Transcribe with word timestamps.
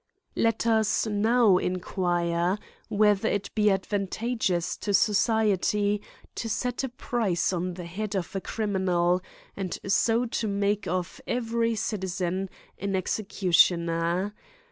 LET 0.35 0.65
us 0.65 1.05
now 1.05 1.57
inquire, 1.59 2.57
whether 2.89 3.29
it 3.29 3.53
be 3.53 3.65
advanta 3.65 4.35
geous 4.35 4.75
to 4.79 4.95
society, 4.95 6.01
to 6.33 6.49
set 6.49 6.83
a 6.83 6.89
price 6.89 7.53
on 7.53 7.75
the 7.75 7.85
head 7.85 8.15
of 8.15 8.35
a 8.35 8.41
criminal, 8.41 9.21
and 9.55 9.77
so 9.85 10.25
to 10.25 10.47
make 10.47 10.87
of 10.87 11.21
every 11.27 11.75
citizen 11.75 12.49
anexecu 12.81 13.49
tioner? 13.51 14.31